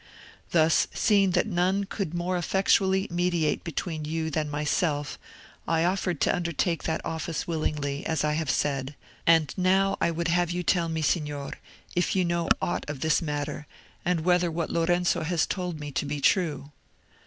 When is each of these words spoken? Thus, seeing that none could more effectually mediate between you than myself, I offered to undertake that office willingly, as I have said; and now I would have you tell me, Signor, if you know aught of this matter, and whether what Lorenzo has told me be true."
Thus, 0.49 0.87
seeing 0.95 1.29
that 1.37 1.45
none 1.45 1.83
could 1.83 2.11
more 2.15 2.35
effectually 2.35 3.07
mediate 3.11 3.63
between 3.63 4.03
you 4.03 4.31
than 4.31 4.49
myself, 4.49 5.19
I 5.67 5.85
offered 5.85 6.19
to 6.21 6.35
undertake 6.35 6.85
that 6.85 7.05
office 7.05 7.45
willingly, 7.45 8.03
as 8.07 8.23
I 8.23 8.31
have 8.33 8.49
said; 8.49 8.95
and 9.27 9.53
now 9.55 9.97
I 10.01 10.09
would 10.09 10.29
have 10.29 10.49
you 10.49 10.63
tell 10.63 10.89
me, 10.89 11.03
Signor, 11.03 11.53
if 11.95 12.15
you 12.15 12.25
know 12.25 12.49
aught 12.59 12.89
of 12.89 13.01
this 13.01 13.21
matter, 13.21 13.67
and 14.03 14.21
whether 14.21 14.49
what 14.49 14.71
Lorenzo 14.71 15.21
has 15.21 15.45
told 15.45 15.79
me 15.79 15.91
be 15.91 16.19
true." 16.19 16.71